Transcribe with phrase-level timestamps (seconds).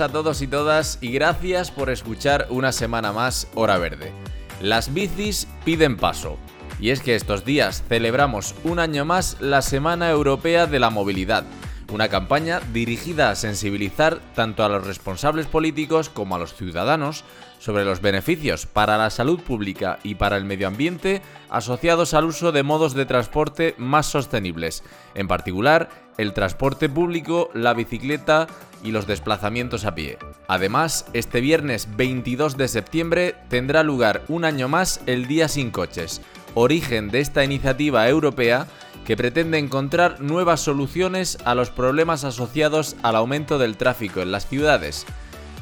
[0.00, 4.12] A todos y todas y gracias por escuchar una semana más Hora Verde.
[4.60, 6.36] Las bicis piden paso.
[6.80, 11.44] Y es que estos días celebramos un año más la Semana Europea de la Movilidad,
[11.92, 17.24] una campaña dirigida a sensibilizar tanto a los responsables políticos como a los ciudadanos
[17.58, 22.52] sobre los beneficios para la salud pública y para el medio ambiente asociados al uso
[22.52, 28.46] de modos de transporte más sostenibles, en particular el transporte público, la bicicleta
[28.82, 30.18] y los desplazamientos a pie.
[30.46, 36.20] Además, este viernes 22 de septiembre tendrá lugar un año más el Día sin Coches,
[36.54, 38.66] origen de esta iniciativa europea
[39.04, 44.46] que pretende encontrar nuevas soluciones a los problemas asociados al aumento del tráfico en las
[44.46, 45.06] ciudades.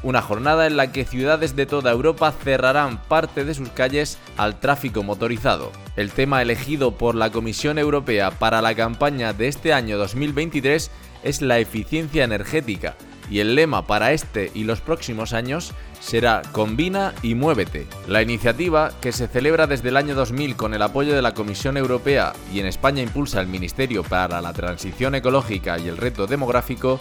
[0.03, 4.59] Una jornada en la que ciudades de toda Europa cerrarán parte de sus calles al
[4.59, 5.71] tráfico motorizado.
[5.95, 10.91] El tema elegido por la Comisión Europea para la campaña de este año 2023
[11.23, 12.95] es la eficiencia energética,
[13.29, 17.87] y el lema para este y los próximos años será Combina y Muévete.
[18.07, 21.77] La iniciativa, que se celebra desde el año 2000 con el apoyo de la Comisión
[21.77, 26.99] Europea y en España impulsa el Ministerio para la Transición Ecológica y el Reto Demográfico,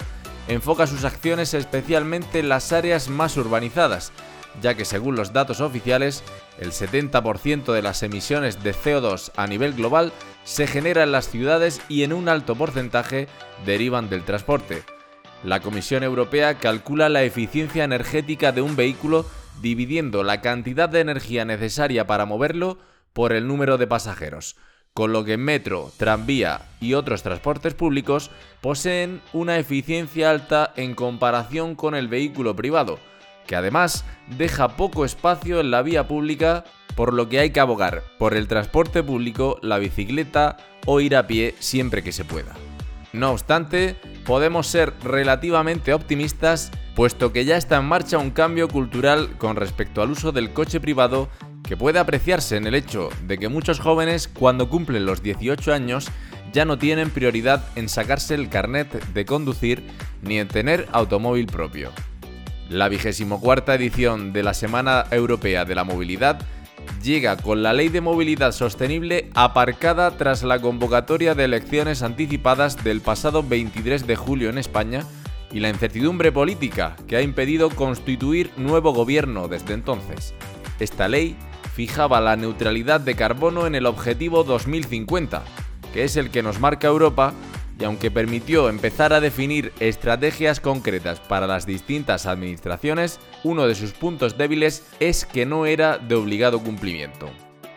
[0.49, 4.13] enfoca sus acciones especialmente en las áreas más urbanizadas,
[4.63, 6.25] ya que según los datos oficiales,
[6.59, 10.13] el 70% de las emisiones de CO2 a nivel global
[10.45, 13.29] se genera en las ciudades y en un alto porcentaje
[13.65, 14.96] derivan del transporte.
[15.45, 19.27] La Comisión Europea calcula la eficiencia energética de un vehículo
[19.61, 22.79] dividiendo la cantidad de energía necesaria para moverlo
[23.13, 24.57] por el número de pasajeros,
[24.93, 28.31] con lo que metro, tranvía y otros transportes públicos
[28.61, 32.99] poseen una eficiencia alta en comparación con el vehículo privado,
[33.47, 34.05] que además
[34.39, 36.65] deja poco espacio en la vía pública,
[36.95, 41.27] por lo que hay que abogar por el transporte público, la bicicleta o ir a
[41.27, 42.55] pie siempre que se pueda.
[43.17, 43.97] No obstante,
[44.27, 50.03] podemos ser relativamente optimistas, puesto que ya está en marcha un cambio cultural con respecto
[50.03, 51.31] al uso del coche privado
[51.63, 56.09] que puede apreciarse en el hecho de que muchos jóvenes cuando cumplen los 18 años
[56.53, 59.83] ya no tienen prioridad en sacarse el carnet de conducir
[60.21, 61.93] ni en tener automóvil propio.
[62.69, 66.41] La vigésimo cuarta edición de la Semana Europea de la Movilidad
[67.03, 73.01] llega con la Ley de Movilidad Sostenible aparcada tras la convocatoria de elecciones anticipadas del
[73.01, 75.05] pasado 23 de julio en España
[75.53, 80.35] y la incertidumbre política que ha impedido constituir nuevo gobierno desde entonces.
[80.81, 81.37] Esta ley
[81.75, 85.43] fijaba la neutralidad de carbono en el objetivo 2050,
[85.93, 87.35] que es el que nos marca Europa
[87.79, 93.93] y aunque permitió empezar a definir estrategias concretas para las distintas administraciones, uno de sus
[93.93, 97.31] puntos débiles es que no era de obligado cumplimiento.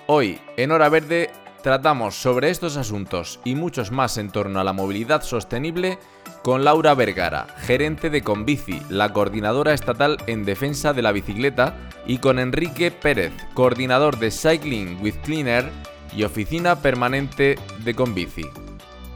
[0.08, 1.30] Hoy, en Hora Verde,
[1.62, 6.00] tratamos sobre estos asuntos y muchos más en torno a la movilidad sostenible
[6.44, 11.76] con Laura Vergara, gerente de Conbici, la coordinadora estatal en defensa de la bicicleta,
[12.08, 15.70] y con Enrique Pérez, coordinador de Cycling with Cleaner
[16.16, 18.46] y oficina permanente de Conbici.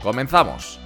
[0.03, 0.82] ¡Comenzamos!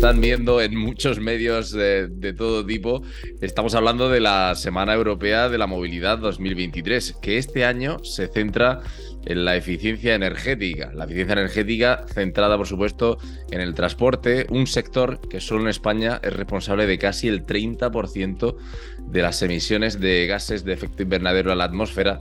[0.00, 3.02] Están viendo en muchos medios de, todo tipo,
[3.42, 8.80] estamos hablando de la Semana Europea de la Movilidad 2023, que este año se centra
[9.26, 10.90] en la eficiencia energética.
[10.94, 13.18] La eficiencia energética centrada, por supuesto,
[13.50, 18.56] en el transporte, un sector que solo en España es responsable de casi el 30%
[19.06, 22.20] de las emisiones de gases de efecto invernadero a la atmósfera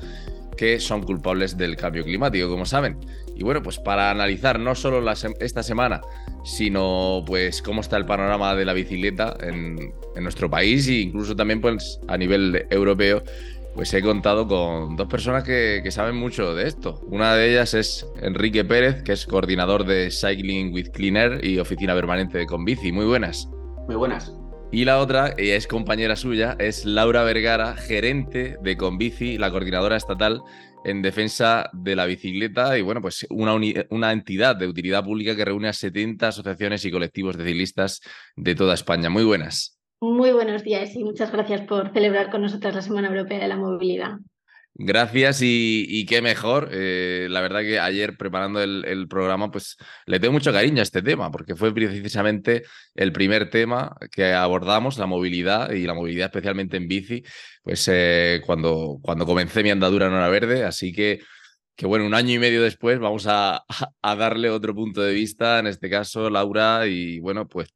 [0.57, 2.97] que son culpables del cambio climático, como saben.
[3.37, 5.01] Y bueno, pues para analizar no solo
[5.39, 6.01] esta semana,
[6.49, 11.61] sino pues cómo está el panorama de la bicicleta en, nuestro país e incluso también
[11.61, 13.23] pues a nivel europeo,
[13.73, 16.99] pues he contado con dos personas que, que, saben mucho de esto.
[17.07, 21.57] Una de ellas es Enrique Pérez, que es coordinador de Cycling with Clean Air y
[21.59, 22.91] oficina permanente de Conbici.
[22.91, 23.47] Muy buenas.
[23.87, 24.33] Muy buenas.
[24.71, 29.95] Y la otra, ella es compañera suya, es Laura Vergara, gerente de Conbici, la coordinadora
[29.95, 30.43] estatal
[30.83, 33.55] en defensa de la bicicleta y bueno, pues una,
[33.89, 38.01] una entidad de utilidad pública que reúne a 70 asociaciones y colectivos de ciclistas
[38.35, 39.09] de toda España.
[39.09, 39.79] Muy buenas.
[40.01, 43.57] Muy buenos días y muchas gracias por celebrar con nosotros la Semana Europea de la
[43.57, 44.19] Movilidad.
[44.81, 46.69] Gracias y, qué mejor.
[46.71, 51.01] Eh, la verdad que ayer preparando el, programa, pues le tengo mucho cariño a este
[51.01, 52.63] tema, porque fue precisamente
[52.95, 57.23] el primer tema que abordamos, la movilidad y la movilidad especialmente en bici,
[57.61, 60.63] pues eh, cuando, cuando comencé mi andadura en Hora Verde.
[60.63, 61.19] Así que,
[61.75, 63.65] que bueno, un año y medio después vamos a,
[64.01, 67.73] a darle otro punto de vista, en este caso, Laura, y bueno, pues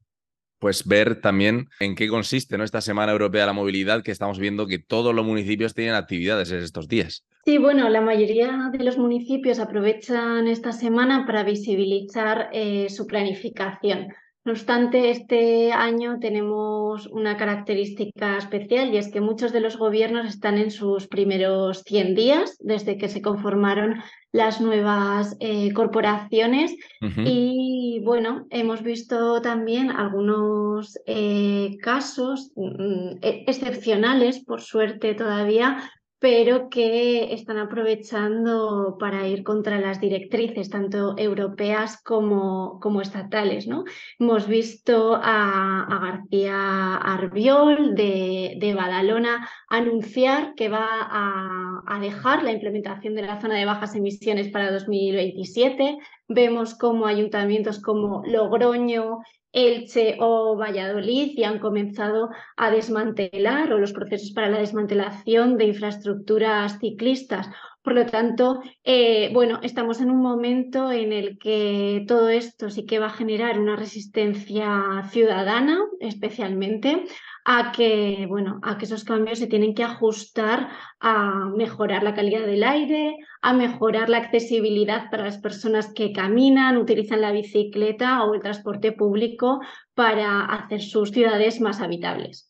[0.63, 2.63] pues ver también en qué consiste ¿no?
[2.63, 6.53] esta Semana Europea de la Movilidad, que estamos viendo que todos los municipios tienen actividades
[6.53, 7.25] en estos días.
[7.43, 14.07] Sí, bueno, la mayoría de los municipios aprovechan esta semana para visibilizar eh, su planificación.
[14.45, 20.27] No obstante, este año tenemos una característica especial y es que muchos de los gobiernos
[20.27, 24.03] están en sus primeros 100 días desde que se conformaron
[24.33, 26.75] las nuevas eh, corporaciones.
[26.99, 35.89] Y bueno, hemos visto también algunos eh, casos mm, e-, excepcionales, por suerte todavía,
[36.23, 43.67] pero que están aprovechando para ir contra las directrices, tanto europeas como, como estatales.
[43.67, 43.83] ¿no?
[44.17, 52.53] Hemos visto a, García Arbiol de, de, Badalona anunciar que va a, a dejar la
[52.53, 55.97] implementación de la zona de bajas emisiones para 2027.
[56.29, 59.19] Vemos como ayuntamientos como Logroño
[59.53, 65.65] Elche o Valladolid y han comenzado a desmantelar o los procesos para la desmantelación de
[65.65, 67.47] infraestructuras ciclistas.
[67.83, 72.85] Por lo tanto, eh, bueno, estamos en un momento en el que todo esto sí
[72.85, 77.05] que va a generar una resistencia ciudadana, especialmente
[77.45, 80.69] a que, bueno, a que esos cambios se tienen que ajustar
[80.99, 86.77] a mejorar la calidad del aire, a mejorar la accesibilidad para las personas que caminan,
[86.77, 89.59] utilizan la bicicleta o el transporte público
[89.93, 92.49] para hacer sus ciudades más habitables.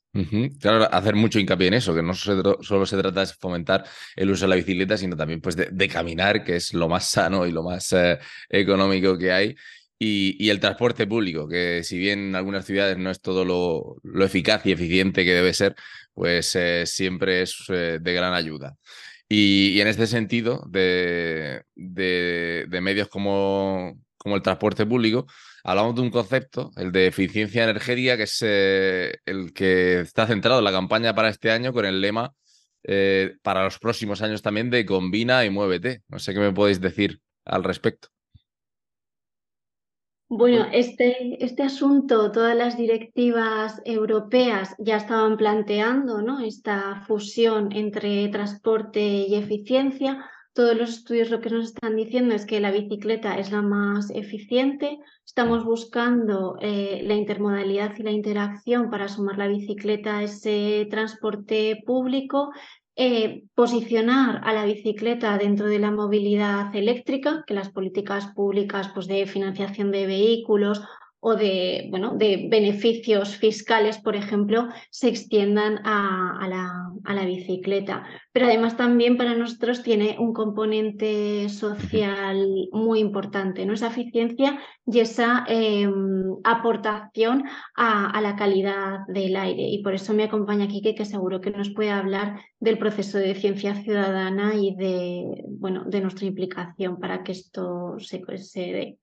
[0.60, 3.84] Claro, hacer mucho hincapié en eso, que no solo se trata de fomentar
[4.16, 7.48] el uso de la bicicleta, sino también pues, de, caminar, que es lo más sano
[7.48, 9.56] y lo más eh, económico que hay.
[10.06, 14.66] Y, el transporte público, que si bien en algunas ciudades no es todo lo, eficaz
[14.66, 15.76] y eficiente que debe ser,
[16.14, 18.76] pues eh, siempre es eh, de gran ayuda.
[19.30, 21.64] Y, en este sentido, de,
[22.82, 25.26] medios como, como, el transporte público,
[25.64, 30.60] hablamos de un concepto, el de eficiencia energética, que es eh, el que está centrado
[30.60, 32.34] en la campaña para este año con el lema
[33.42, 36.04] para los próximos años también de combina y muévete.
[36.10, 38.13] No sé qué me podéis decir al respecto.
[40.36, 46.40] Bueno, este, este asunto, todas las directivas europeas ya estaban planteando ¿no?
[46.40, 50.26] esta fusión entre transporte y eficiencia.
[50.54, 54.10] Todos los estudios lo que nos están diciendo es que la bicicleta es la más
[54.10, 54.98] eficiente.
[55.24, 61.84] Estamos buscando eh, la intermodalidad y la interacción para sumar la bicicleta a ese transporte
[61.86, 62.50] público
[62.96, 69.08] eh, posicionar a la bicicleta dentro de la movilidad eléctrica, que las políticas públicas pues,
[69.08, 70.82] de financiación de vehículos
[71.26, 78.04] o de, bueno, de beneficios fiscales, por ejemplo, se extiendan a, la, a, la, bicicleta.
[78.34, 83.72] Pero además también para nosotros tiene un componente social muy importante, ¿no?
[83.72, 87.46] esa eficiencia y esa em, aportación
[87.78, 89.64] a, la calidad del aire.
[89.70, 93.34] Y por eso me acompaña Kike, que seguro que nos puede hablar del proceso de
[93.36, 98.98] ciencia ciudadana y de, bueno, de nuestra implicación para que esto se, se dé.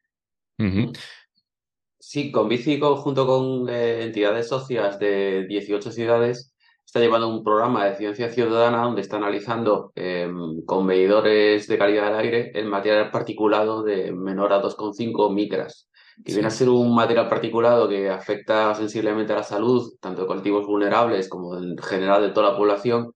[2.02, 7.85] Sí, con Bici, junto con eh, entidades socias de 18 ciudades, está llevando un programa
[7.85, 13.11] de ciencia ciudadana donde está analizando em, con medidores de calidad del aire el material
[13.11, 15.90] particulado de menor a 2,5 micras.
[16.25, 20.26] que viene a ser un material particulado que afecta sensiblemente a la salud, tanto de
[20.26, 23.12] colectivos vulnerables como en general de toda la población,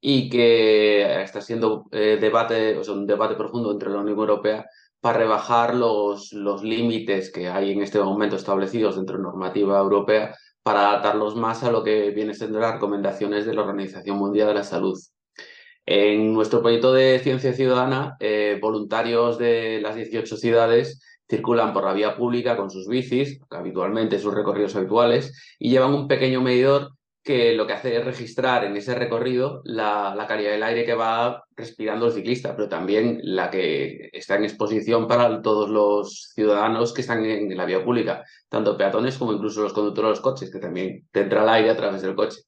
[0.00, 4.66] y que está siendo eh, debate, o sea, un debate profundo entre la Unión Europea
[5.04, 10.34] para rebajar los, los límites que hay en este momento establecidos dentro de normativa europea
[10.62, 14.54] para adaptarlos más a lo que viene siendo las recomendaciones de la Organización Mundial de
[14.54, 14.98] la Salud.
[15.84, 21.92] En nuestro proyecto de ciencia ciudadana, eh, voluntarios de las 18 ciudades circulan por la
[21.92, 26.92] vía pública con sus bicis, habitualmente sus recorridos habituales, y llevan un pequeño medidor
[27.24, 30.94] que lo que hace es registrar en ese recorrido la, la, calidad del aire que
[30.94, 36.92] va respirando el ciclista, pero también la que está en exposición para todos los ciudadanos
[36.92, 40.52] que están en, la vía pública, tanto peatones como incluso los conductores de los coches,
[40.52, 42.42] que también te entra el aire a través del coche.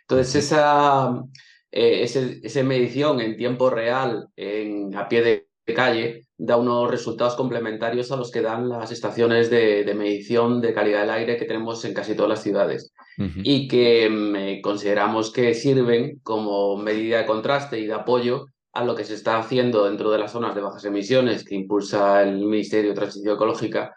[0.00, 1.22] Entonces, esa,
[1.70, 8.12] eh, esa medición en tiempo real, en, a pie de calle, da unos resultados complementarios
[8.12, 11.94] a los que dan las estaciones de, medición de calidad del aire que tenemos en
[11.94, 17.86] casi todas las ciudades y que mm, consideramos que sirven como medida de contraste y
[17.86, 21.44] de apoyo a lo que se está haciendo dentro de las zonas de bajas emisiones
[21.44, 23.94] que impulsa el Ministerio de Transición Ecológica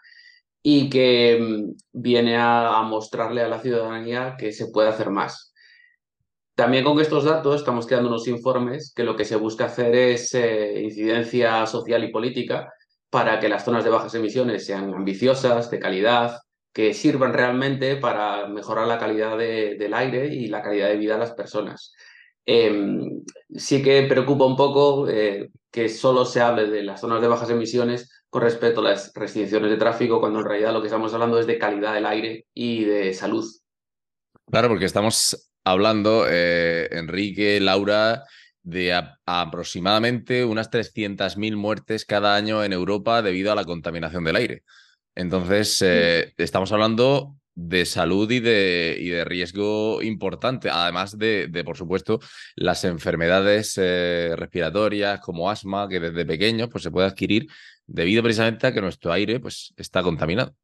[0.62, 5.49] y que mm, viene a mostrarle a la ciudadanía que se puede hacer más.
[6.60, 10.34] También con estos datos estamos creando unos informes que lo que se busca hacer es
[10.34, 12.70] eh, incidencia social y política
[13.08, 16.36] para que las zonas de bajas emisiones sean ambiciosas, de calidad,
[16.74, 21.20] que sirvan realmente para mejorar la calidad del aire y la calidad de vida de
[21.20, 21.94] las personas.
[22.44, 23.22] Em,
[23.56, 27.48] sí que preocupa un poco eh, que solo se hable de las zonas de bajas
[27.48, 31.40] emisiones con respecto a las restricciones de tráfico, cuando en realidad lo que estamos hablando
[31.40, 33.46] es de calidad del aire y de salud.
[34.50, 38.24] Claro, porque estamos hablando, eh, Enrique, Laura,
[38.62, 38.92] de
[39.24, 44.62] aproximadamente unas 300.000 muertes cada año en Europa debido a la contaminación del aire.
[45.14, 51.64] Entonces, eh, estamos hablando de salud y de, y de riesgo importante, además de, de,
[51.64, 52.20] por supuesto,
[52.56, 57.48] las enfermedades eh, respiratorias como asma, que desde pequeños pues, se puede adquirir
[57.86, 60.54] debido precisamente a que nuestro aire pues, está contaminado.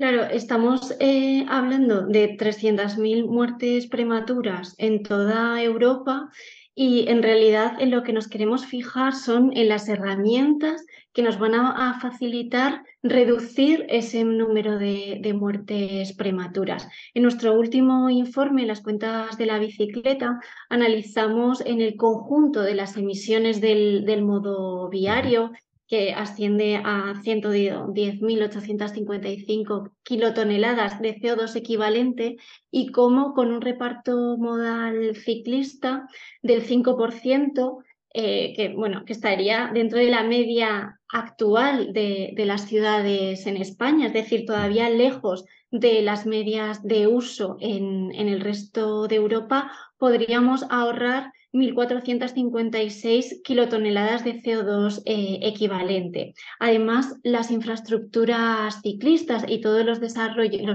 [0.00, 6.30] Claro, estamos eh, hablando de 300.000 muertes prematuras en toda Europa
[6.74, 11.38] y en realidad en lo que nos queremos fijar son en las herramientas que nos
[11.38, 16.88] van a, facilitar reducir ese número de, muertes prematuras.
[17.12, 20.40] En nuestro último informe, las cuentas de la bicicleta,
[20.70, 25.52] analizamos en el conjunto de las emisiones del, del modo viario
[25.90, 32.36] que asciende a 110.855 kilotoneladas de CO2 equivalente
[32.70, 36.06] y como con un reparto modal ciclista
[36.42, 37.82] del 5%,
[38.14, 44.06] eh, que, bueno, que estaría dentro de la media actual de, las ciudades en España,
[44.06, 49.72] es decir, todavía lejos de las medias de uso en, en el resto de Europa,
[49.98, 56.34] podríamos ahorrar 1.456 kilotoneladas de CO2 eh, equivalente.
[56.58, 60.00] Además, las infraestructuras ciclistas y todos los,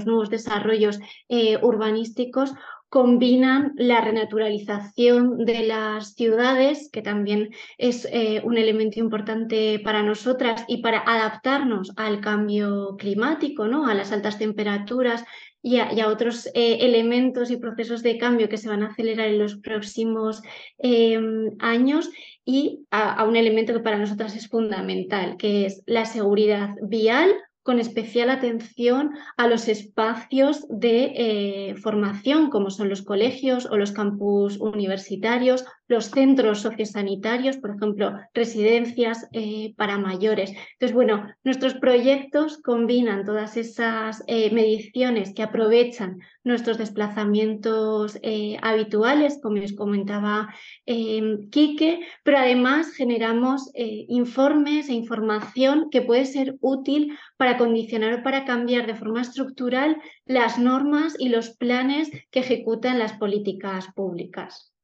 [0.06, 2.54] nuevos desarrollos eh, urbanísticos
[2.90, 10.64] combinan la renaturalización de las ciudades, que también es eh, un elemento importante para nosotras
[10.68, 13.88] y para adaptarnos al cambio climático, ¿no?
[13.88, 15.26] a las altas temperaturas
[15.66, 19.40] y a, otros eh, elementos y procesos de cambio que se van a acelerar en
[19.40, 20.44] los próximos
[20.78, 22.12] em, años
[22.46, 27.80] y a, un elemento que para nosotras es fundamental, que es la seguridad vial con
[27.80, 34.60] especial atención a los espacios de eh, formación, como son los colegios o los campus
[34.60, 40.52] universitarios, los centros sociosanitarios, por ejemplo, residencias eh, para mayores.
[40.74, 48.20] Entonces, bueno, nuestros proyectos combinan todas esas eh, mediciones que aprovechan nuestros desplazamientos
[48.62, 50.54] habituales, como os comentaba
[50.86, 58.46] Quique, pero además generamos informes e información que puede ser útil para condicionar o para
[58.46, 64.75] cambiar de forma estructural las normas y los planes que ejecutan las políticas públicas.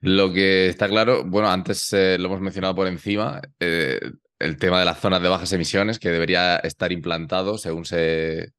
[0.00, 4.00] Lo que está claro, bueno, antes eh, lo hemos mencionado por encima, eh,
[4.38, 8.50] el tema de las zonas de bajas emisiones, que debería estar implantado según se,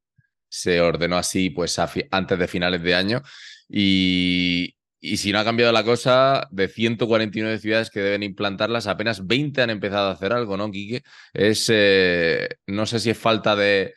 [0.48, 1.78] se ordenó así pues
[2.12, 3.22] antes de finales de año.
[3.68, 9.28] Y, y si no ha cambiado la cosa, de 149 ciudades que deben implantarlas, apenas
[9.28, 11.04] 20 han empezado a hacer algo, ¿no, Quique?
[11.34, 13.94] Es, eh, no sé si es falta de,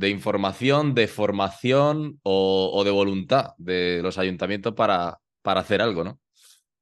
[0.00, 6.18] información, de formación o, de voluntad de los ayuntamientos para, para hacer algo, ¿no?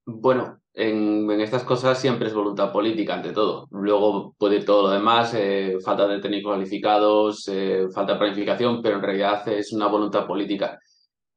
[0.06, 3.66] Bueno, en, estas cosas siempre es voluntad política ante todo.
[3.72, 8.80] Luego puede ir todo lo demás, eh, falta de técnicos cualificados, eh, falta de planificación,
[8.80, 10.78] pero en realidad es una voluntad política.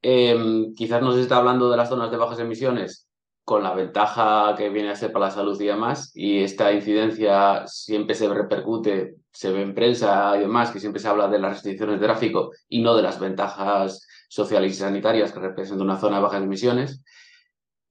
[0.02, 3.08] Em, quizás nos está hablando de las zonas de bajas emisiones
[3.44, 7.66] con la ventaja que viene a ser para la salud y demás, y esta incidencia
[7.68, 11.54] siempre se repercute, se ve en prensa y demás, que siempre se habla de las
[11.54, 16.18] restricciones de tráfico y no de las ventajas sociales y sanitarias que representa una zona
[16.18, 17.02] de bajas emisiones.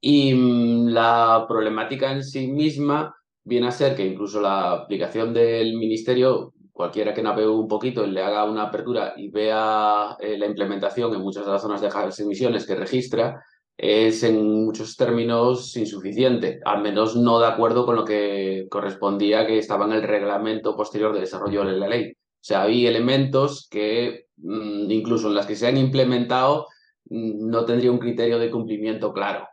[0.00, 5.74] Y mm, la problemática en sí misma viene a ser que incluso la aplicación del
[5.74, 10.46] ministerio, cualquiera que navegue un poquito y le haga una apertura y vea eh, la
[10.46, 13.42] implementación en muchas de las zonas de bajas emisiones que registra,
[13.76, 19.58] es en muchos términos insuficiente, al menos no de acuerdo con lo que correspondía que
[19.58, 22.12] estaba en el reglamento posterior de desarrollo de la ley.
[22.44, 26.66] O sea, hay elementos que mm, incluso en las que se han implementado
[27.06, 29.48] mm, no tendría un criterio de cumplimiento claro.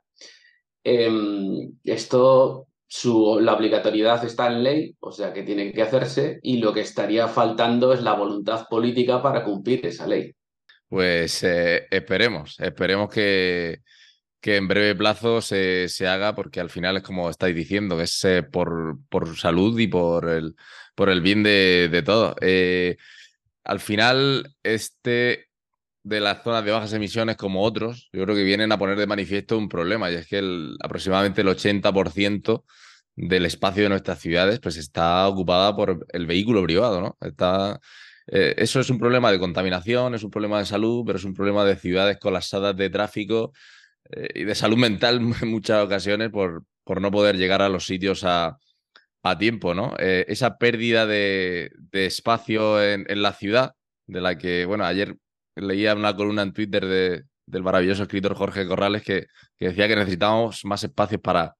[0.83, 6.57] Em, esto, su, la obligatoriedad está en ley, o sea que tiene que hacerse, y
[6.57, 10.33] lo que estaría faltando es la voluntad política para cumplir esa ley.
[10.89, 13.83] Pues eh, esperemos, esperemos que,
[14.41, 18.24] que en breve plazo se, se, haga, porque al final es como estáis diciendo, es
[18.25, 20.55] eh, por, por salud y por el,
[20.95, 22.36] por el bien de, de todos.
[22.41, 22.98] Eh,
[23.63, 25.48] al final, este
[26.03, 29.05] de las zonas de bajas emisiones como otros, yo creo que vienen a poner de
[29.05, 30.41] manifiesto un problema, y es que
[30.79, 32.63] aproximadamente el 80%
[33.15, 37.17] del espacio de nuestras ciudades pues está ocupada por el vehículo privado, ¿no?
[37.21, 37.79] Está,
[38.27, 41.36] eh, eso es un problema de contaminación, es un problema de salud, pero es un
[41.36, 43.53] problema de ciudades colapsadas de tráfico
[44.34, 48.24] y de salud mental en muchas ocasiones por, por no poder llegar a los sitios
[48.24, 48.58] a,
[49.24, 49.93] a tiempo, ¿no?
[50.00, 53.74] Eh, esa pérdida de, de espacio en, en, la ciudad,
[54.08, 55.15] de la que, bueno, ayer
[55.55, 59.27] leía una columna en Twitter de, del maravilloso escritor Jorge Corrales que,
[59.58, 61.55] que, decía que necesitábamos más espacios para,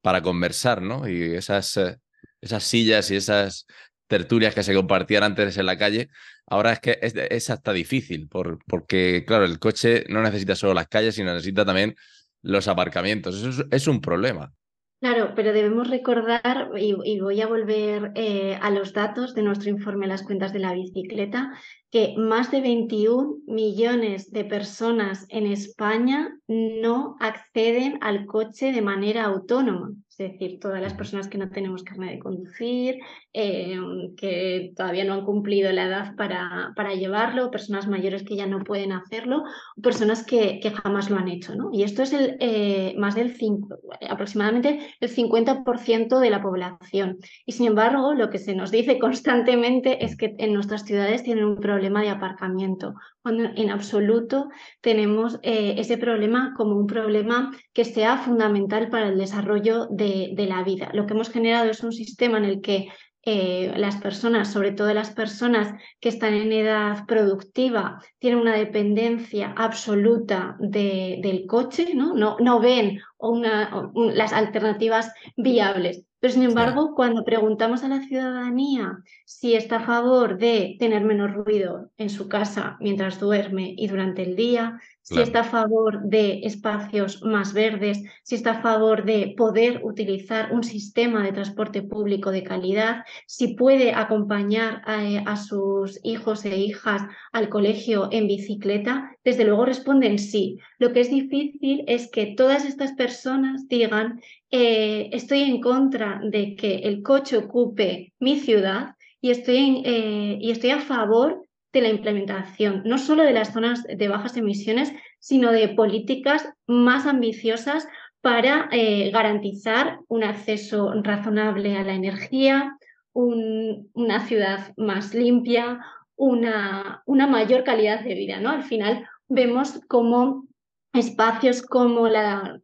[0.00, 1.08] para conversar, ¿no?
[1.08, 1.98] Y esas, eh,
[2.40, 3.66] esas sillas y esas
[4.06, 6.08] tertulias que se compartían antes en la calle,
[6.52, 10.86] ahora es que es, hasta difícil, por, porque, claro, el coche no necesita solo las
[10.86, 11.96] calles, sino necesita también
[12.42, 13.42] los aparcamientos.
[13.42, 14.52] Eso es, un problema.
[15.00, 19.70] Claro, pero debemos recordar, y, y voy a volver eh, a los datos de nuestro
[19.70, 21.52] informe Las cuentas de la bicicleta,
[21.92, 29.24] que más de 21 millones de personas en España no acceden al coche de manera
[29.24, 29.92] autónoma.
[30.08, 32.98] Es decir, todas las personas que no tenemos carne de conducir,
[33.32, 33.78] eh,
[34.16, 38.62] que todavía no han cumplido la edad para, para, llevarlo, personas mayores que ya no
[38.62, 39.44] pueden hacerlo,
[39.82, 41.54] personas que, que jamás lo han hecho.
[41.54, 41.70] ¿no?
[41.72, 47.18] Y esto es el, eh, más del 5, aproximadamente el 50% de la población.
[47.46, 51.44] Y sin embargo, lo que se nos dice constantemente es que en nuestras ciudades tienen
[51.44, 57.50] un problema problema de aparcamiento, cuando en absoluto tenemos eh, ese problema como un problema
[57.72, 60.90] que sea fundamental para el desarrollo de, la vida.
[60.92, 62.88] Lo que hemos generado es un sistema en el que
[63.24, 69.52] eh, las personas, sobre todo las personas que están en edad productiva, tienen una dependencia
[69.56, 72.14] absoluta de, del coche, ¿no?
[72.14, 76.04] No, no ven una, las alternativas viables.
[76.22, 81.32] Pero sin embargo, cuando preguntamos a la ciudadanía si está a favor de tener menos
[81.32, 86.42] ruido en su casa mientras duerme y durante el día, si está a favor de
[86.44, 92.30] espacios más verdes, si está a favor de poder utilizar un sistema de transporte público
[92.30, 98.28] de calidad, si puede acompañar a, eh, a sus hijos e hijas al colegio en
[98.28, 100.58] bicicleta, desde luego responden sí.
[100.78, 106.56] Lo que es difícil es que todas estas personas digan eh, estoy en contra de
[106.56, 111.88] que el coche ocupe mi ciudad y estoy, eh, y estoy a favor de la
[111.88, 117.86] implementación, no solo de las zonas de bajas emisiones, sino de políticas más ambiciosas
[118.20, 122.76] para eh, garantizar un acceso razonable a la energía,
[123.14, 125.80] una ciudad más limpia,
[126.16, 128.40] una, una, mayor calidad de vida.
[128.40, 128.50] ¿no?
[128.50, 130.46] Al final vemos como
[130.92, 132.60] espacios como la,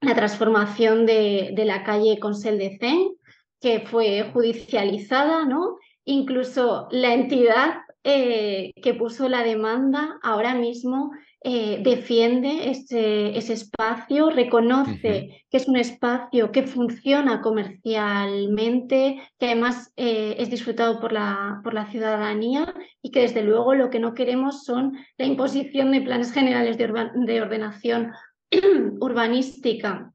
[0.00, 3.12] la transformación de, de, la calle Consell de Zen,
[3.60, 5.76] que fue judicializada, ¿no?
[6.04, 11.10] Incluso la entidad eh, que puso la demanda ahora mismo
[11.48, 15.44] eh, defiende ese, ese, espacio, reconoce uh -huh.
[15.48, 21.72] que es un espacio que funciona comercialmente, que además eh, es disfrutado por la, por
[21.72, 26.32] la ciudadanía y que desde luego lo que no queremos son la imposición de planes
[26.32, 28.10] generales de, de ordenación
[29.00, 30.12] urbanística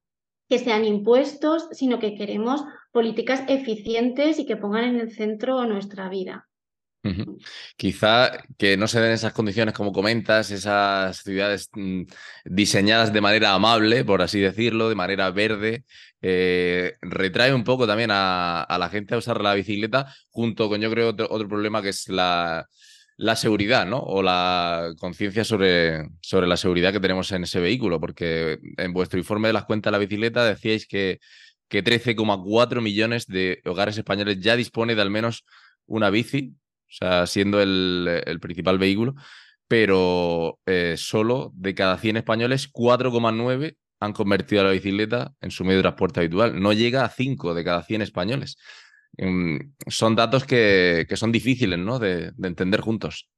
[0.50, 6.10] que sean impuestos, sino que queremos políticas eficientes y que pongan en el centro nuestra
[6.10, 6.50] vida.
[7.78, 12.04] Quizá que no se den esas condiciones como comentas, esas ciudades mm,
[12.46, 15.84] diseñadas de manera amable, por así decirlo, de manera verde,
[16.22, 20.92] eh, retrae un poco también a, la gente a usar la bicicleta, junto con yo
[20.92, 22.68] creo otro, problema que es la,
[23.18, 24.00] la, seguridad, ¿no?
[24.00, 29.18] O la conciencia sobre, sobre la seguridad que tenemos en ese vehículo, porque en vuestro
[29.18, 31.20] informe de las cuentas de la bicicleta decíais que,
[31.68, 35.46] que 13,4 millones de hogares españoles ya dispone de al menos
[35.88, 36.56] una bici
[36.92, 39.16] o sea, siendo el, principal vehículo,
[39.68, 45.64] pero eh, solo de cada 100 españoles, 4,9 han convertido a la bicicleta en su
[45.64, 46.60] medio de transporte habitual.
[46.60, 48.58] No llega a 5 de cada 100 españoles.
[49.16, 51.98] Em, son datos que, son difíciles ¿no?
[51.98, 53.30] de, entender juntos.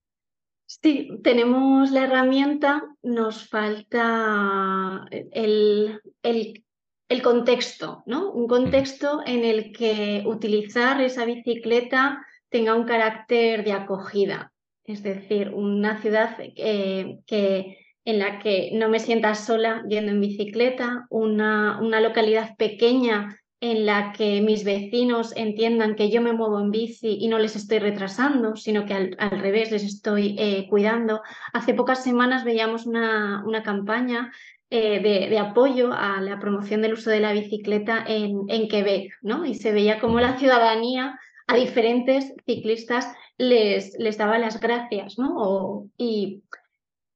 [0.65, 8.31] Sí, tenemos la herramienta, nos falta el, el, contexto, ¿no?
[8.31, 14.53] Un contexto en el que utilizar esa bicicleta tenga un carácter de acogida,
[14.85, 20.21] es decir, una ciudad eh, que, en la que no me sienta sola yendo en
[20.21, 26.59] bicicleta, una, una localidad pequeña en la que mis vecinos entiendan que yo me muevo
[26.59, 31.21] en bici y no les estoy retrasando, sino que al, revés les estoy eh, cuidando.
[31.53, 34.31] Hace pocas semanas veíamos una, una campaña
[34.69, 39.11] eh, de, de, apoyo a la promoción del uso de la bicicleta en, en Quebec,
[39.23, 39.43] ¿no?
[39.43, 45.89] Y se veía como la ciudadanía a diferentes ciclistas les, les daba las gracias, ¿no?
[45.97, 46.43] y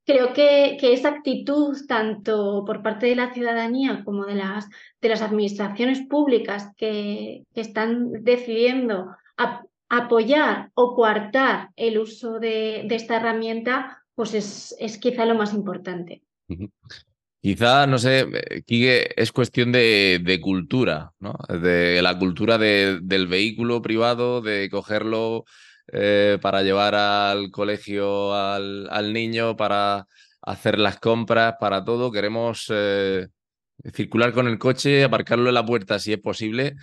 [0.06, 4.68] creo que, que, esa actitud, tanto por parte de la ciudadanía como de las,
[5.02, 9.16] de las administraciones públicas que, que están decidiendo
[9.90, 15.54] apoyar o coartar el uso de, de esta herramienta, pues es, es, quizá lo más
[15.54, 16.24] importante.
[17.42, 18.28] Quizá, no sé,
[18.68, 21.36] es cuestión de, cultura, ¿no?
[21.50, 25.46] De la cultura del vehículo privado, de cogerlo
[25.94, 30.08] eh, para llevar al colegio al, niño, para
[30.42, 32.12] hacer las compras, para todo.
[32.12, 33.28] Queremos eh,
[33.94, 36.76] circular con el coche, aparcarlo en la puerta si es posible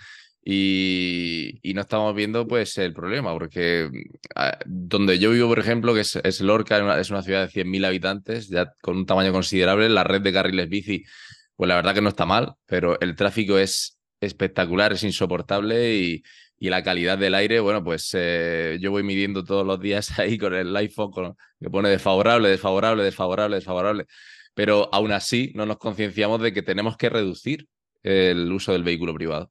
[0.46, 3.90] y, no estamos viendo pues el problema, porque
[4.34, 8.48] ah, donde yo vivo, por ejemplo, que es, Lorca, es una ciudad de 100.000 habitantes,
[8.48, 11.04] ya con un tamaño considerable, la red de carriles bici,
[11.56, 16.22] pues la verdad que no está mal, pero el tráfico es espectacular, es insoportable y,
[16.60, 20.54] la calidad del aire, bueno, pues eh, yo voy midiendo todos los días ahí con
[20.54, 24.06] el iPhone que pone desfavorable, desfavorable, desfavorable, desfavorable,
[24.54, 27.68] pero aún así no nos concienciamos de que tenemos que reducir
[28.02, 29.50] el uso del vehículo privado.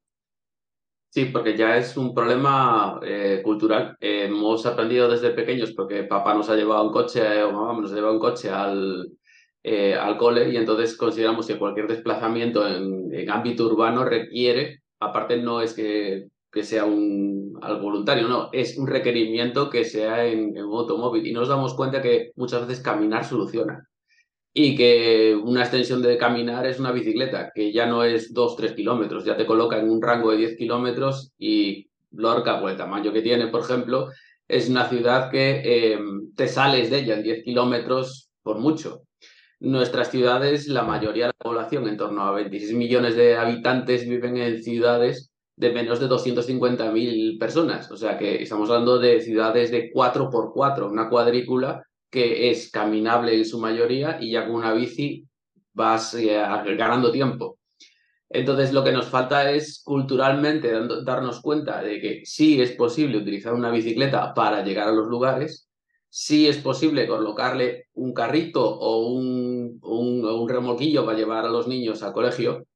[1.13, 3.95] Sí, porque ya es un problema eh, cultural.
[3.99, 7.95] hemos aprendido desde pequeños porque papá nos ha llevado un coche o mamá nos ha
[7.95, 9.11] llevado un coche al,
[9.61, 15.61] eh, al cole y entonces consideramos que cualquier desplazamiento en, ámbito urbano requiere, aparte no
[15.61, 20.63] es que, que sea un, algo voluntario, no, es un requerimiento que sea en, en
[20.63, 23.87] automóvil y nos damos cuenta que muchas veces caminar soluciona
[24.53, 29.25] y que una extensión de caminar es una bicicleta, que ya no es 2-3 kilómetros,
[29.25, 33.23] ya te coloca en un rango de 10 kilómetros y Lorca, por el tamaño que
[33.23, 34.09] tiene, por ejemplo,
[34.47, 35.99] es una ciudad que eh,
[36.35, 39.01] te sales de ella en 10 kilómetros por mucho.
[39.59, 44.37] Nuestras ciudades, la mayoría de la población, en torno a 26 millones de habitantes, viven
[44.37, 47.89] en ciudades de menos de 250.000 personas.
[47.89, 53.43] O sea que estamos hablando de ciudades de 4x4, una cuadrícula que es caminable en
[53.43, 55.27] su mayoría y ya con una bici
[55.73, 56.39] vas eh,
[56.77, 57.57] ganando tiempo.
[58.29, 60.71] Entonces lo que nos falta es culturalmente
[61.03, 65.67] darnos cuenta de que sí es posible utilizar una bicicleta para llegar a los lugares,
[66.07, 72.03] sí es posible colocarle un carrito o un, un, remolquillo para llevar a los niños
[72.03, 72.67] al colegio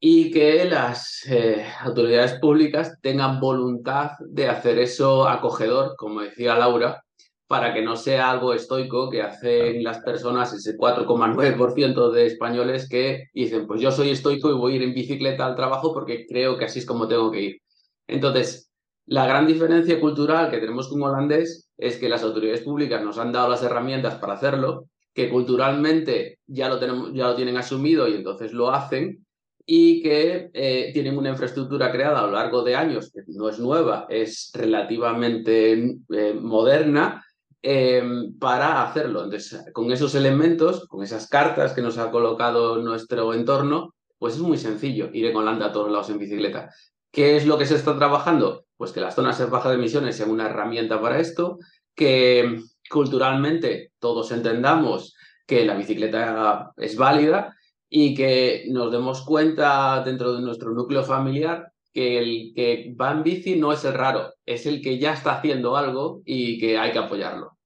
[0.00, 7.04] y que las eh, autoridades públicas tengan voluntad de hacer eso acogedor, como decía Laura,
[7.48, 13.28] para que no sea algo estoico que hacen las personas, ese 4,9% de españoles que
[13.32, 16.58] dicen, pues yo soy estoico y voy a ir en bicicleta al trabajo porque creo
[16.58, 17.62] que así es como tengo que ir.
[18.06, 18.70] Entonces,
[19.06, 23.32] la gran diferencia cultural que tenemos con holandés es que las autoridades públicas nos han
[23.32, 24.84] dado las herramientas para hacerlo,
[25.14, 29.24] que culturalmente ya lo, tenemos, ya lo tienen asumido y entonces lo hacen,
[29.64, 33.58] y que eh, tienen una infraestructura creada a lo largo de años, que no es
[33.58, 35.72] nueva, es relativamente
[36.08, 37.22] eh, moderna,
[37.60, 39.24] Em, para hacerlo.
[39.24, 44.40] Entonces, con esos elementos, con esas cartas que nos ha colocado nuestro entorno, pues es
[44.40, 46.70] muy sencillo ir en Holanda a todos lados en bicicleta.
[47.10, 48.66] ¿Qué es lo que se está trabajando?
[48.76, 51.58] Pues que las zonas de baja de emisiones sean una herramienta para esto,
[51.96, 57.56] que culturalmente todos entendamos que la bicicleta es válida
[57.88, 63.22] y que nos demos cuenta dentro de nuestro núcleo familiar que el que va en
[63.22, 66.92] bici no es el raro, es el que ya está haciendo algo y que hay
[66.92, 67.58] que apoyarlo.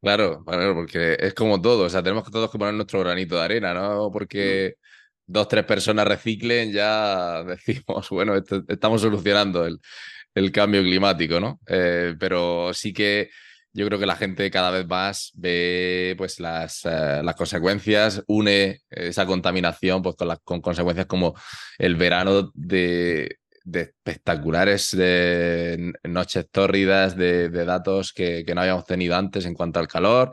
[0.00, 3.42] Claro, porque es como todo, o sea, tenemos que todos que poner nuestro granito de
[3.42, 4.10] arena, ¿no?
[4.12, 4.74] Porque
[5.26, 8.34] dos, tres personas reciclen, ya decimos, bueno,
[8.68, 9.78] estamos solucionando el,
[10.34, 11.60] el, cambio climático, ¿no?
[11.66, 13.30] Eh, pero sí que
[13.72, 18.80] yo creo que la gente cada vez más ve pues las, eh, las consecuencias, une
[18.90, 21.34] esa contaminación pues, con, con consecuencias como
[21.78, 29.14] el verano de, de espectaculares de noches tórridas, de, datos que, que, no habíamos tenido
[29.16, 30.32] antes en cuanto al calor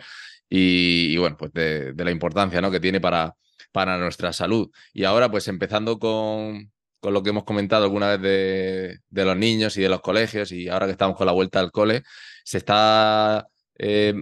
[0.50, 2.72] y, bueno, pues de, la importancia ¿no?
[2.72, 3.36] que tiene para,
[3.72, 4.70] para nuestra salud.
[4.94, 9.78] Y ahora, pues empezando con, con lo que hemos comentado alguna vez de, los niños
[9.78, 12.04] y de los colegios, y ahora que estamos con la vuelta al cole,
[12.46, 14.14] se está eh,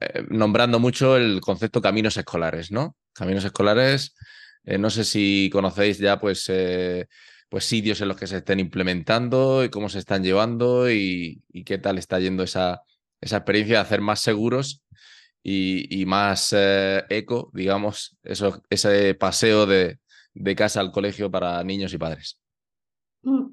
[0.00, 2.94] eh, nombrando mucho el concepto caminos escolares, ¿no?
[3.14, 4.14] Caminos escolares,
[4.64, 6.50] eh, no sé si conocéis ya, pues
[7.48, 11.78] pues sitios en los que se estén implementando y cómo se están llevando y, qué
[11.78, 12.82] tal está yendo esa,
[13.22, 14.84] esa experiencia de hacer más seguros
[15.42, 19.98] y, más eh, eco, digamos, eso, ese paseo de,
[20.34, 22.38] de casa al colegio para niños y padres.
[23.22, 23.46] Mm.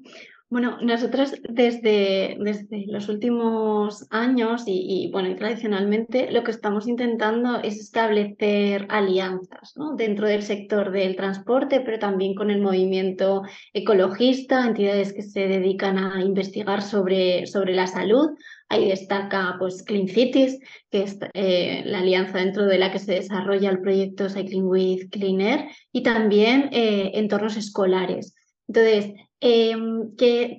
[0.48, 7.80] Bueno, nosotros desde, desde los últimos años y, bueno, tradicionalmente lo que estamos intentando es
[7.80, 15.22] establecer alianzas dentro del sector del transporte, pero también con el movimiento ecologista, entidades que
[15.22, 18.28] se dedican a investigar sobre, sobre la salud.
[18.68, 20.60] Ahí destaca pues Clean Cities,
[20.92, 25.08] que es eh, la alianza dentro de la que se desarrolla el proyecto Cycling with
[25.10, 28.36] Clean Air, y también eh, entornos escolares.
[28.68, 30.58] Entonces, Em, ¿qué,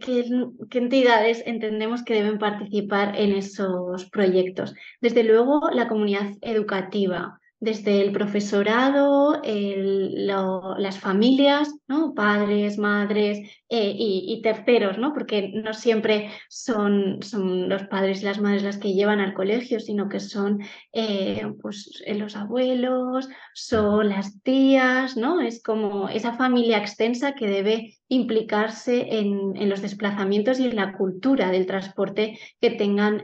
[0.71, 4.75] entidades entendemos que deben participar en esos proyectos?
[5.01, 12.13] Desde luego, la comunidad educativa, desde el profesorado, las familias, ¿no?
[12.13, 15.13] padres, madres eh, y, terceros, ¿no?
[15.13, 19.79] porque no siempre son, son, los padres y las madres las que llevan al colegio,
[19.79, 20.61] sino que son
[20.93, 25.41] eh, pues, eh, los abuelos, son las tías, ¿no?
[25.41, 30.93] es como esa familia extensa que debe implicarse en, en los desplazamientos y en la
[30.93, 33.21] cultura del transporte que tengan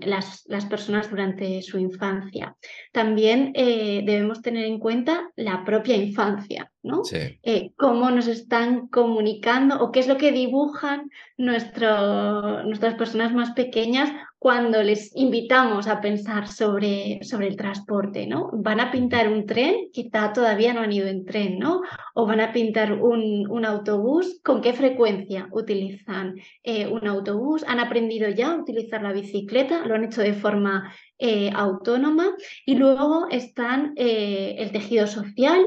[0.00, 2.56] las, las personas durante su infancia.
[2.92, 7.02] También eh, debemos tener en cuenta la propia infancia, ¿no?
[7.12, 14.10] Eh, cómo nos están comunicando o qué es lo que dibujan nuestras personas más pequeñas
[14.38, 18.50] cuando les invitamos a pensar sobre, sobre el transporte, ¿no?
[18.52, 21.80] Van a pintar un tren, quizá todavía no han ido en tren, ¿no?
[22.14, 27.64] O van a pintar un, un autobús, ¿con qué frecuencia utilizan eh, un autobús?
[27.66, 29.84] ¿Han aprendido ya a utilizar la bicicleta?
[29.84, 32.36] ¿Lo han hecho de forma eh, autónoma?
[32.64, 35.66] Y luego están el tejido social,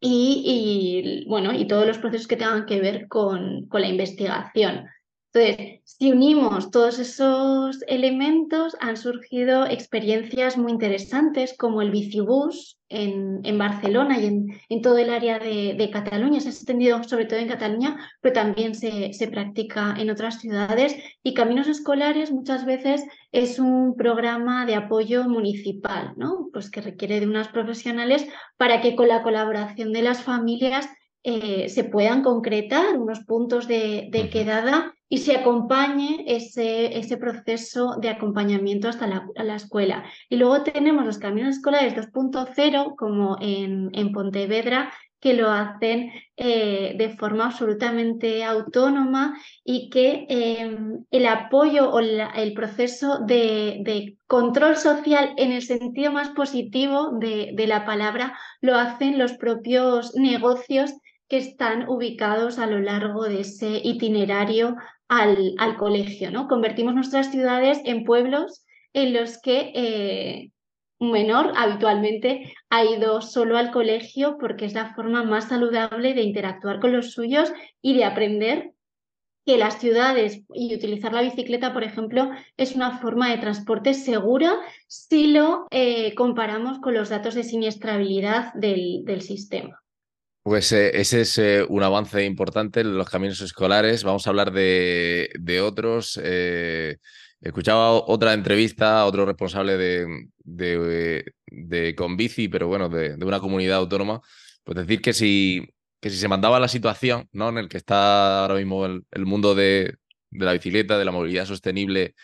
[0.00, 4.86] y, bueno, y todos los procesos que tengan que ver con, con la investigación.
[5.32, 13.40] Entonces, si unimos todos esos elementos, han surgido experiencias muy interesantes como el bicibús en,
[13.44, 16.40] en Barcelona y en, en, todo el área de, de, Cataluña.
[16.40, 20.96] Se ha extendido sobre todo en Cataluña, pero también se, se practica en otras ciudades.
[21.22, 26.48] Y Caminos Escolares muchas veces es un programa de apoyo municipal, ¿no?
[26.54, 30.88] Pues que requiere de unas profesionales para que con la colaboración de las familias
[31.30, 38.08] eh, se puedan concretar unos puntos de, quedada y se acompañe ese, ese proceso de
[38.08, 40.04] acompañamiento hasta la, escuela.
[40.30, 46.94] Y luego tenemos los caminos escolares 2.0, como en, en, Pontevedra, que lo hacen eh,
[46.96, 54.76] de forma absolutamente autónoma y que em, el apoyo o el proceso de, de, control
[54.76, 60.94] social en el sentido más positivo de, de la palabra lo hacen los propios negocios
[61.28, 64.76] que están ubicados a lo largo de ese itinerario
[65.08, 66.30] al, al colegio.
[66.30, 66.48] ¿no?
[66.48, 70.50] Convertimos nuestras ciudades en pueblos en los que eh,
[70.98, 76.22] un menor habitualmente ha ido solo al colegio porque es la forma más saludable de
[76.22, 78.72] interactuar con los suyos y de aprender
[79.46, 84.58] que las ciudades y utilizar la bicicleta, por ejemplo, es una forma de transporte segura
[84.86, 89.80] si lo eh, comparamos con los datos de siniestrabilidad del, del sistema.
[90.48, 94.02] Pues eh, ese es eh, un avance importante en los caminos escolares.
[94.02, 96.18] Vamos a hablar de, otros.
[96.24, 96.96] Eh,
[97.42, 104.22] escuchaba otra entrevista a otro responsable de, de, Convici, pero bueno, de, una comunidad autónoma,
[104.64, 105.68] pues decir que si,
[106.00, 107.50] que si se mandaba la situación ¿no?
[107.50, 109.96] en el que está ahora mismo el, mundo de,
[110.30, 112.14] la bicicleta, de la movilidad sostenible,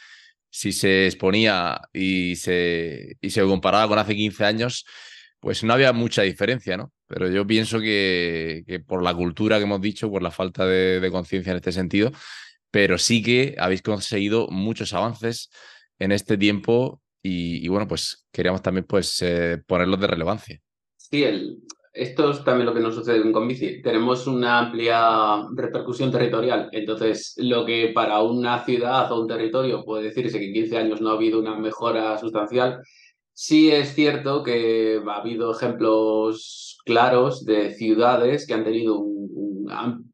[0.48, 4.86] si se exponía y se, y se comparaba con hace 15 años,
[5.44, 6.90] pues no había mucha diferencia, ¿no?
[7.06, 11.50] Pero yo pienso que, por la cultura que hemos dicho, por la falta de, conciencia
[11.50, 12.12] en este sentido,
[12.70, 15.50] pero sí que habéis conseguido muchos avances
[15.98, 20.60] en este tiempo y, bueno, pues queríamos también pues eh, ponerlos de relevancia.
[20.96, 21.24] Sí,
[21.92, 23.82] esto es también lo que nos sucede con Bici.
[23.82, 26.70] Tenemos una amplia repercusión territorial.
[26.72, 31.00] Entonces, lo que para una ciudad o un territorio puede decirse que en 15 años
[31.02, 32.80] no ha habido una mejora sustancial,
[33.34, 39.24] sí es cierto que ha habido ejemplos claros de ciudades que han tenido un,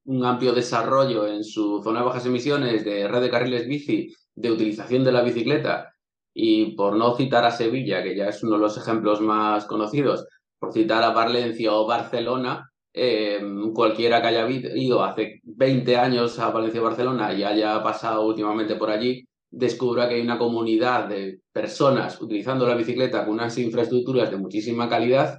[0.05, 4.51] un amplio desarrollo en su zona de bajas emisiones de red de carriles bici, de
[4.51, 5.95] utilización de la bicicleta.
[6.33, 10.27] Y por no citar a Sevilla, que ya es uno de los ejemplos más conocidos,
[10.59, 13.41] por citar a Valencia o Barcelona, eh,
[13.75, 18.77] cualquiera que haya ido hace 20 años a Valencia o Barcelona y haya pasado últimamente
[18.77, 24.31] por allí, descubra que hay una comunidad de personas utilizando la bicicleta con unas infraestructuras
[24.31, 25.39] de muchísima calidad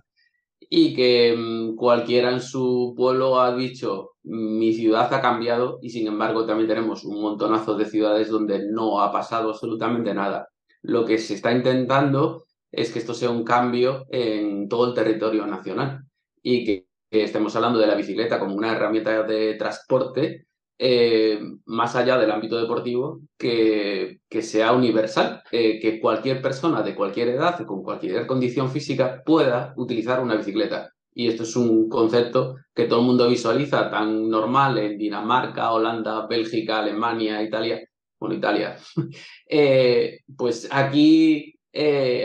[0.59, 6.07] y que mm, cualquiera en su pueblo ha dicho mi ciudad ha cambiado y sin
[6.07, 10.47] embargo también tenemos un montonazo de ciudades donde no ha pasado absolutamente nada.
[10.81, 15.45] Lo que se está intentando es que esto sea un cambio en todo el territorio
[15.45, 16.03] nacional
[16.41, 20.47] y que, estemos hablando de la bicicleta como una herramienta de transporte
[20.83, 26.95] eh, más allá del ámbito deportivo que, que sea universal, eh, que cualquier persona de
[26.95, 30.91] cualquier edad, con cualquier condición física, pueda utilizar una bicicleta.
[31.13, 36.25] Y esto es un concepto que todo el mundo visualiza tan normal en Dinamarca, Holanda,
[36.25, 37.79] Bélgica, Alemania, Italia.
[38.19, 38.75] Bueno, Italia.
[39.47, 41.55] Eh, pues aquí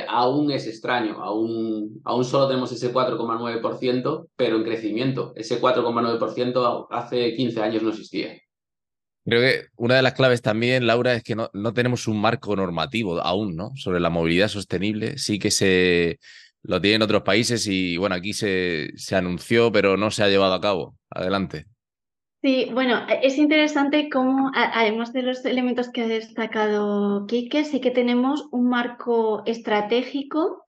[0.09, 5.33] aún es extraño, aún, aún solo tenemos ese 4,9%, pero en crecimiento.
[5.37, 8.37] Ese 4,9% hace 15 años no existía.
[9.27, 12.55] Creo que una de las claves también, Laura, es que no, no, tenemos un marco
[12.55, 13.73] normativo aún, ¿no?
[13.75, 15.19] Sobre la movilidad sostenible.
[15.19, 16.21] Sí que se
[16.63, 20.55] lo tienen otros países y bueno, aquí se, se anunció, pero no se ha llevado
[20.55, 20.97] a cabo.
[21.11, 21.67] Adelante.
[22.41, 27.81] Sí, bueno, e, es interesante cómo, además de los elementos que ha destacado Quique, sí
[27.81, 30.65] que tenemos un marco estratégico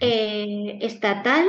[0.00, 1.46] eh, estatal.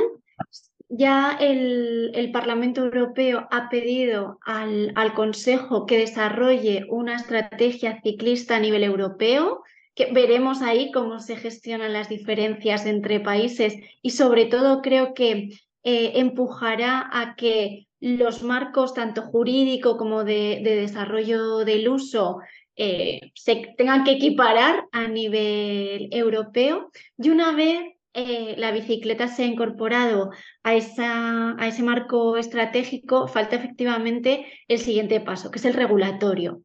[0.94, 8.84] Ya el, Parlamento Europeo ha pedido al, Consejo que desarrolle una estrategia ciclista a nivel
[8.84, 9.62] europeo,
[9.94, 15.48] que veremos ahí cómo se gestionan las diferencias entre países y sobre todo creo que
[15.82, 22.40] eh, empujará a que los marcos tanto jurídico como de, desarrollo del uso
[22.76, 26.90] eh, se tengan que equiparar a nivel europeo.
[27.16, 27.80] Y una vez
[28.14, 30.30] eh, la bicicleta se ha incorporado
[30.62, 36.62] a, esa, a ese marco estratégico, falta efectivamente el siguiente paso, que es el regulatorio.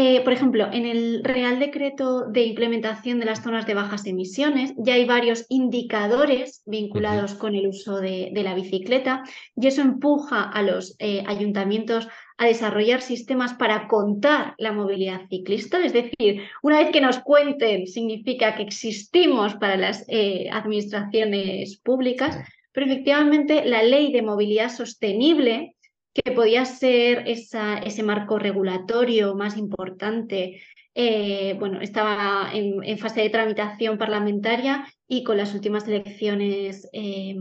[0.00, 4.72] Eh, por ejemplo, en el Real Decreto de Implementación de las Zonas de Bajas Emisiones
[4.76, 9.24] ya hay varios indicadores vinculados con el uso de, la bicicleta
[9.56, 12.06] y eso empuja a los eh, ayuntamientos
[12.38, 15.84] a desarrollar sistemas para contar la movilidad ciclista.
[15.84, 22.38] Es decir, una vez que nos cuenten significa que existimos para las eh, administraciones públicas,
[22.72, 25.74] pero efectivamente la ley de movilidad sostenible
[26.14, 30.62] que podía ser esa, ese marco regulatorio más importante.
[30.94, 37.36] Eh, bueno, estaba en, fase de tramitación parlamentaria y con las últimas elecciones eh,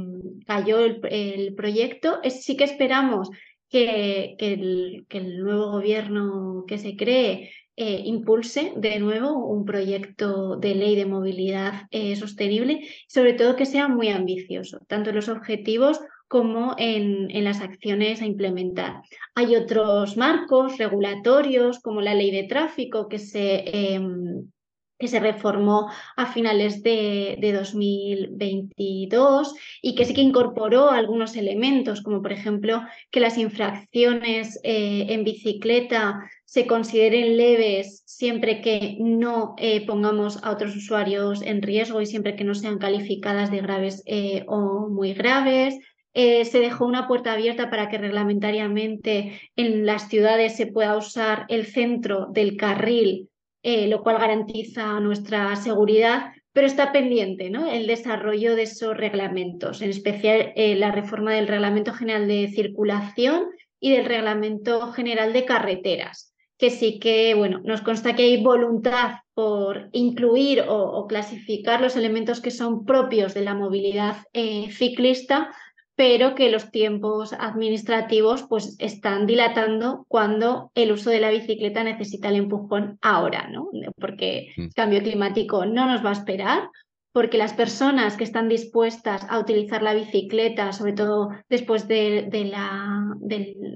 [0.45, 2.19] cayó el, proyecto.
[2.29, 3.29] sí que esperamos
[3.69, 10.75] que, que, el, nuevo gobierno que se cree eh, impulse de nuevo un proyecto de
[10.75, 11.87] ley de movilidad
[12.19, 17.61] sostenible y sobre todo que sea muy ambicioso, tanto en los objetivos como en, las
[17.61, 19.01] acciones a implementar.
[19.35, 24.49] Hay otros marcos regulatorios, como la ley de tráfico, que se, em,
[24.97, 32.21] que se reformó a finales de, 2022 y que sí que incorporó algunos elementos, como
[32.21, 32.81] por ejemplo
[33.11, 40.51] que las infracciones eh, en bicicleta se consideren leves siempre que no eh, pongamos a
[40.51, 45.13] otros usuarios en riesgo y siempre que no sean calificadas de graves eh, o muy
[45.13, 45.77] graves.
[46.13, 51.67] Se dejó una puerta abierta para que reglamentariamente en las ciudades se pueda usar el
[51.67, 53.29] centro del carril,
[53.69, 57.69] eh, lo cual garantiza nuestra seguridad, pero está pendiente ¿no?
[57.69, 63.47] el desarrollo de esos reglamentos, en especial eh, la reforma del Reglamento General de Circulación
[63.81, 69.17] y del Reglamento General de Carreteras que sí que, bueno, nos consta que hay voluntad
[69.35, 74.23] por incluir o, clasificar los elementos que son propios de la movilidad
[74.71, 75.51] ciclista,
[75.97, 82.29] pero que los tiempos administrativos pues están dilatando cuando el uso de la bicicleta necesita
[82.29, 83.71] el empujón ahora, ¿no?
[83.99, 84.69] Porque el mm.
[84.75, 86.69] cambio climático no nos va a esperar,
[87.17, 93.17] porque las personas que están dispuestas a utilizar la bicicleta, sobre todo después de, la,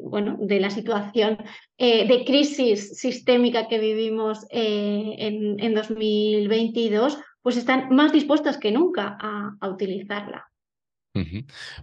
[0.03, 1.39] bueno, de la situación
[1.80, 9.17] eh, de crisis sistémica que vivimos eh, en, 2022, pues están más dispuestas que nunca
[9.19, 10.51] a, utilizarla.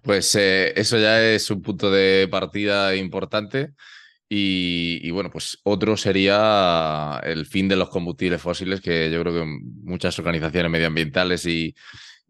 [0.03, 3.75] Pues eh, eso ya es un punto de partida importante.
[4.31, 9.59] Y, bueno, pues otro sería el fin de los combustibles fósiles, que yo creo que
[9.85, 11.75] muchas organizaciones medioambientales y,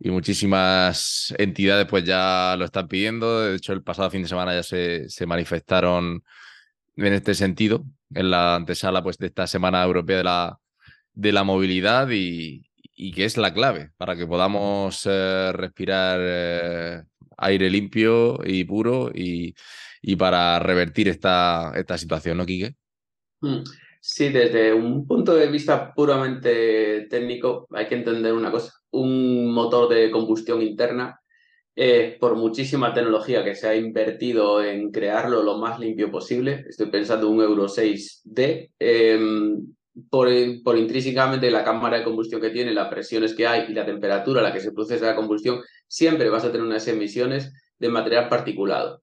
[0.00, 3.42] muchísimas entidades pues ya lo están pidiendo.
[3.42, 6.22] De hecho, el pasado fin de semana ya se, se manifestaron
[6.96, 7.84] en este sentido,
[8.14, 10.60] en la antesala pues, de esta Semana Europea de la,
[11.14, 12.67] de la Movilidad y,
[13.14, 17.02] que es la clave para que podamos eh, respirar eh,
[17.36, 19.54] aire limpio y puro y
[20.02, 22.74] y para revertir esta, esta situación, ¿no, Quique?
[23.40, 23.62] Mm,
[24.00, 28.72] sí, desde un punto de vista puramente técnico hay que entender una cosa.
[28.90, 31.20] Un motor de combustión interna,
[31.76, 36.86] eh, por muchísima tecnología que se ha invertido en crearlo lo más limpio posible, estoy
[36.86, 39.74] pensando en un Euro 6D, em,
[40.10, 40.28] por,
[40.62, 44.40] por, intrínsecamente la cámara de combustión que tiene, las presiones que hay y la temperatura
[44.40, 48.28] a la que se produce esa combustión, siempre vas a tener unas emisiones de material
[48.28, 49.02] particulado.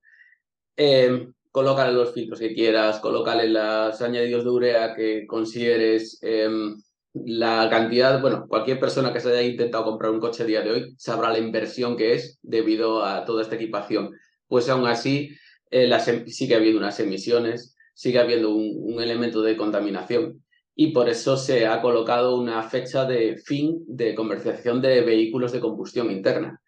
[0.78, 6.76] Eh, colócale los filtros que quieras, colócale los añadidos de urea que consideres, em,
[7.14, 10.72] la cantidad, bueno, cualquier persona que se haya intentado comprar un coche a día de
[10.72, 14.12] hoy sabrá la inversión que es debido a toda esta equipación.
[14.48, 15.30] Pues aún así,
[15.72, 20.44] eh, em, sigue habiendo unas emisiones, sigue habiendo un, elemento de contaminación
[20.76, 25.62] y por eso se ha colocado una fecha de fin de comercialización de vehículos de
[25.62, 26.62] combustión interna.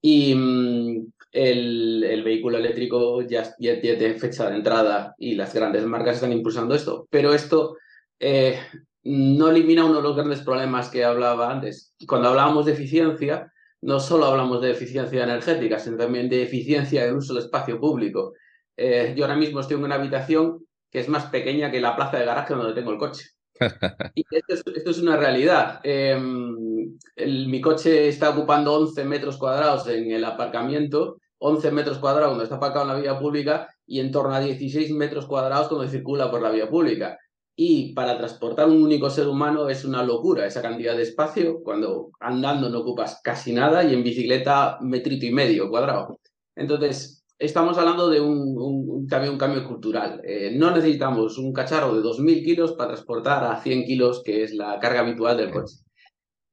[0.00, 6.32] Y mm, el, vehículo eléctrico ya, tiene fecha de entrada y las grandes marcas están
[6.32, 7.08] impulsando esto.
[7.10, 7.76] Pero esto
[8.20, 8.58] eh,
[9.02, 11.94] no elimina uno de los grandes problemas que hablaba antes.
[12.06, 17.16] Cuando hablábamos de eficiencia, no solo hablamos de eficiencia energética, sino también de eficiencia del
[17.16, 18.34] uso del espacio público.
[18.76, 22.18] Eh, yo ahora mismo estoy en una habitación que es más pequeña que la plaza
[22.18, 23.24] de garaje donde tengo el coche.
[24.14, 25.80] y esto es, una realidad.
[25.82, 32.44] Em, mi coche está ocupando 11 metros cuadrados en el aparcamiento, 11 metros cuadrados cuando
[32.44, 36.30] está aparcado en la vía pública y en torno a 16 metros cuadrados cuando circula
[36.30, 37.18] por la vía pública.
[37.56, 42.10] Y para transportar un único ser humano es una locura esa cantidad de espacio, cuando
[42.20, 46.18] andando no ocupas casi nada y en bicicleta metrito y medio cuadrado.
[46.56, 50.20] Entonces, estamos hablando de un, un, un cambio cultural.
[50.24, 54.52] Eh, no necesitamos un cacharro de 2.000 kilos para transportar a 100 kilos, que es
[54.52, 55.76] la carga habitual del coche.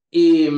[0.09, 0.49] Y,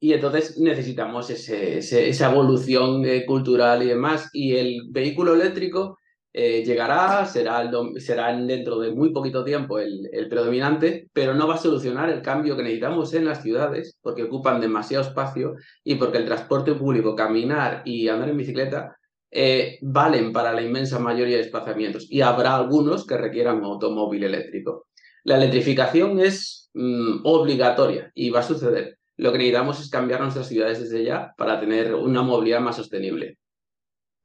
[0.00, 4.28] y entonces necesitamos ese, esa evolución eh, cultural y demás.
[4.32, 5.98] Y el vehículo eléctrico
[6.32, 11.54] eh, llegará, será, será dentro de muy poquito tiempo el, el, predominante, pero no va
[11.54, 16.18] a solucionar el cambio que necesitamos en las ciudades, porque ocupan demasiado espacio y porque
[16.18, 18.96] el transporte público, caminar y andar en bicicleta,
[19.34, 22.06] eh, valen para la inmensa mayoría de desplazamientos.
[22.10, 24.86] Y habrá algunos que requieran automóvil eléctrico.
[25.24, 28.98] La electrificación es Mm, obligatoria y va a suceder.
[29.16, 33.38] Lo que necesitamos es cambiar nuestras ciudades desde ya para tener una movilidad más sostenible.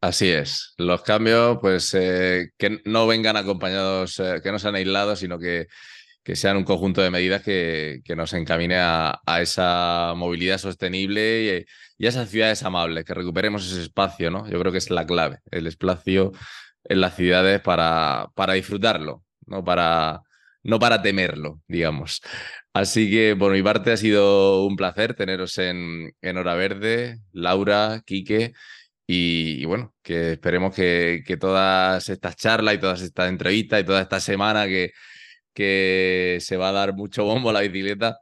[0.02, 0.74] Así es.
[0.78, 5.68] Los cambios, pues, eh, que no vengan acompañados, eh, que no sean aislados, sino que,
[6.24, 11.66] que, sean un conjunto de medidas que, que nos encamine a, esa movilidad sostenible y,
[12.06, 14.50] a esas ciudades amables, que recuperemos ese espacio, ¿no?
[14.50, 16.32] Yo creo que es la clave, el espacio
[16.84, 20.22] en las ciudades para, para disfrutarlo, no para,
[20.64, 22.22] no para temerlo, digamos.
[22.74, 28.02] Así que por mi parte ha sido un placer teneros en, en Hora Verde, Laura,
[28.06, 28.54] Quique,
[29.12, 34.02] y, bueno, que esperemos que, que, todas estas charlas y todas estas entrevistas y toda
[34.02, 34.92] esta semana que,
[35.54, 38.20] que se va a dar mucho bombo a la bicicleta,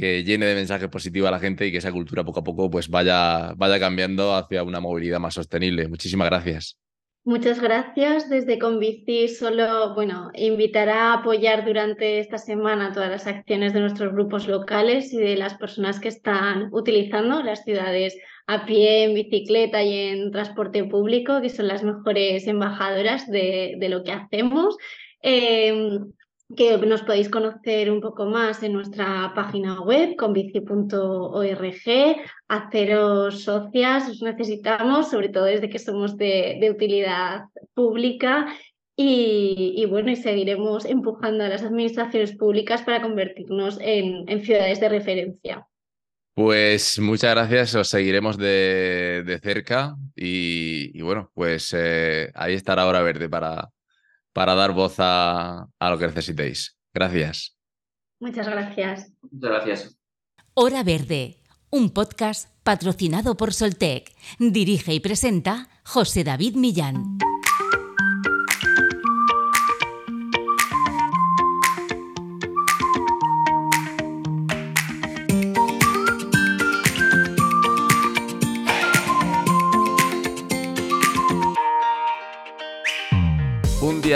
[0.00, 2.70] que llene de mensajes positivos a la gente y que esa cultura poco a poco
[2.70, 5.88] pues vaya, vaya cambiando hacia una movilidad más sostenible.
[5.88, 6.78] Muchísimas gracias.
[7.22, 8.30] Muchas gracias.
[8.30, 14.14] Desde Convici solo, bueno, invitará a apoyar durante esta semana todas las acciones de nuestros
[14.14, 19.82] grupos locales y de las personas que están utilizando las ciudades a pie, en bicicleta
[19.82, 24.78] y en transporte público, que son las mejores embajadoras de, lo que hacemos.
[25.20, 26.10] Em,
[26.56, 31.66] que nos podéis conocer un poco más en nuestra página web convici.org,
[32.48, 37.44] haceros socias, os necesitamos, sobre todo desde que somos de, utilidad
[37.74, 38.46] pública
[38.96, 45.66] y, bueno, y seguiremos empujando a las administraciones públicas para convertirnos en, ciudades de referencia.
[46.34, 53.28] Pues muchas gracias, os seguiremos de, cerca y, bueno, pues eh, ahí estará Hora Verde
[53.28, 53.70] para,
[54.32, 56.76] para dar voz a, lo que necesitéis.
[56.94, 57.56] Gracias.
[58.20, 59.12] Muchas gracias.
[59.30, 59.96] Muchas gracias.
[60.54, 64.12] Hora Verde un podcast patrocinado por Soltec.
[64.38, 67.18] Dirige y presenta José David Millán.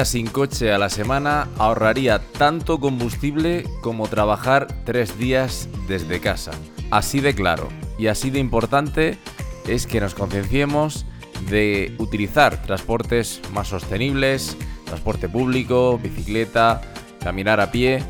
[0.02, 6.50] Sin coche a la semana ahorraría tanto combustible como trabajar tres días desde casa.
[6.90, 9.18] Así de claro y así de importante
[9.68, 11.06] es que nos concienciemos
[11.48, 16.80] de utilizar transportes más sostenibles, transporte público, bicicleta,
[17.20, 18.02] caminar a pie.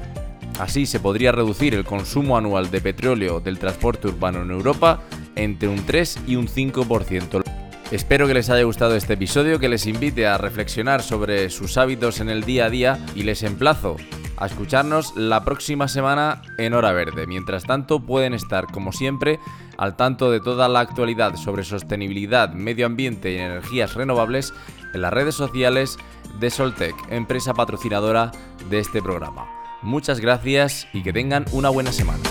[0.59, 5.03] Así se podría reducir el consumo anual de petróleo del transporte urbano en Europa
[5.37, 7.54] entre un 3 y un 5%.
[7.95, 12.19] Espero que les haya gustado este episodio, que les invite a reflexionar sobre sus hábitos
[12.19, 13.99] en el día a día y les emplazo
[14.37, 17.29] a escucharnos la próxima semana en Hora Verde.
[17.29, 19.39] Mientras tanto, pueden estar, como siempre,
[19.79, 24.53] al tanto de toda la actualidad sobre sostenibilidad, medio ambiente y energías renovables
[24.93, 25.97] en las redes sociales
[26.41, 28.33] de Soltec, empresa patrocinadora
[28.71, 29.47] de este programa.
[29.83, 32.25] Muchas gracias y que tengan una buena semana.